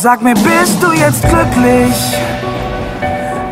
[0.00, 2.16] Sag mir, bist du jetzt glücklich?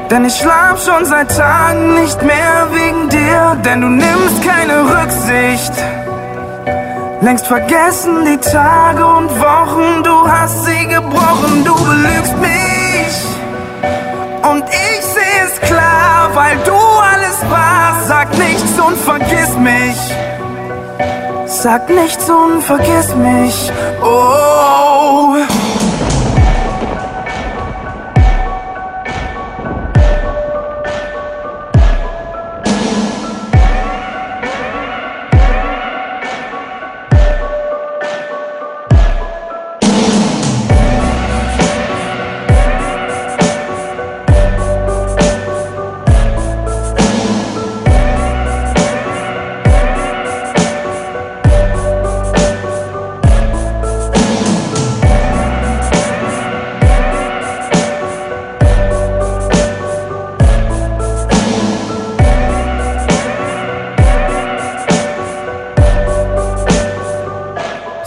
[0.09, 5.73] Denn ich schlaf schon seit Tagen nicht mehr wegen dir, denn du nimmst keine Rücksicht.
[7.21, 13.15] Längst vergessen die Tage und Wochen, du hast sie gebrochen, du belügst mich.
[14.49, 16.79] Und ich seh es klar, weil du
[17.13, 18.07] alles warst.
[18.07, 20.15] Sag nichts und vergiss mich.
[21.46, 23.73] Sag nichts und vergiss mich.
[24.01, 24.75] Oh.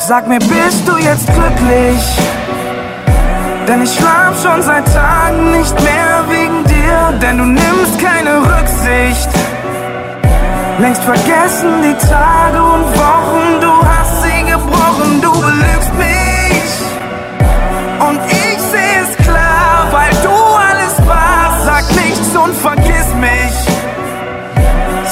[0.09, 2.01] Sag mir, bist du jetzt glücklich?
[3.67, 9.29] Denn ich schlaf schon seit Tagen nicht mehr wegen dir, denn du nimmst keine Rücksicht.
[10.79, 16.71] Längst vergessen die Tage und Wochen, du hast sie gebrochen, du belügst mich.
[17.99, 20.35] Und ich seh es klar, weil du
[20.69, 21.65] alles warst.
[21.65, 23.55] Sag nichts und vergiss mich.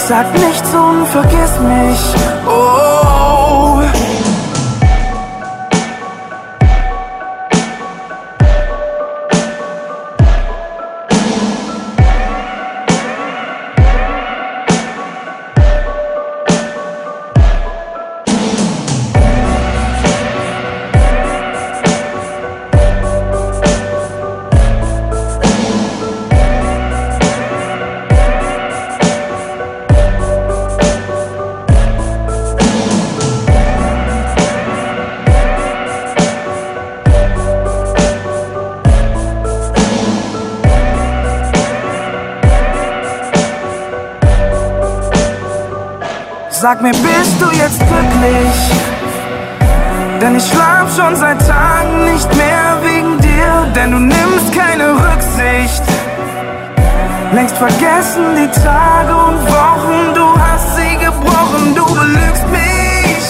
[0.08, 2.00] Sag nichts und vergiss mich.
[2.48, 2.77] Oh.
[46.60, 48.58] Sag mir, bist du jetzt glücklich?
[50.20, 55.84] Denn ich schlaf schon seit Tagen nicht mehr wegen dir, denn du nimmst keine Rücksicht.
[57.32, 63.24] Längst vergessen die Tage und Wochen, du hast sie gebrochen, du belügst mich.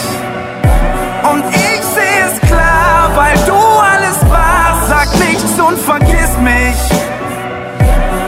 [1.29, 3.59] Und ich seh es klar, weil du
[3.91, 4.87] alles warst.
[4.87, 6.79] Sag nichts und vergiss mich.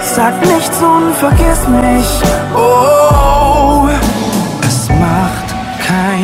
[0.01, 2.21] Sag nichts und vergiss mich.
[2.53, 3.38] Oh.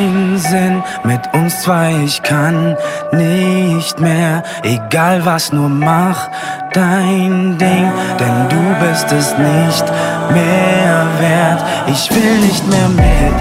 [0.05, 2.77] Keinen Sinn mit uns zwei, ich kann
[3.11, 6.29] nicht mehr, egal was, nur mach
[6.73, 9.85] dein Ding, denn du bist es nicht
[10.31, 11.63] mehr wert.
[11.87, 13.33] Ich will nicht mehr mit,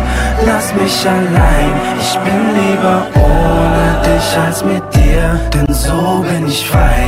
[0.47, 6.67] lass mich allein, ich bin lieber ohne dich als mit dir, denn so bin ich
[6.67, 7.05] frei,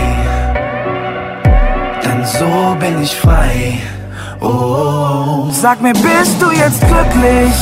[2.05, 3.79] denn so bin ich frei.
[4.43, 5.49] Oh.
[5.51, 7.55] Sag mir, bist du jetzt glücklich?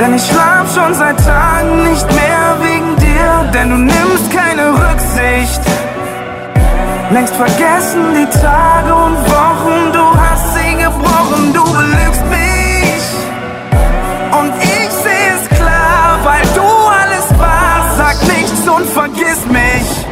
[0.00, 5.60] Denn ich schlaf schon seit Tagen nicht mehr wegen dir, denn du nimmst keine Rücksicht.
[7.12, 13.04] Längst vergessen die Tage und Wochen, du hast sie gebrochen, du belügst mich.
[14.40, 16.68] Und ich seh es klar, weil du
[17.00, 17.96] alles warst.
[17.96, 20.06] Sag nichts und vergiss mich.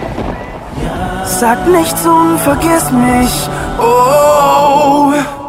[1.24, 3.50] Sag nichts und vergiss mich.
[3.80, 5.41] Oh.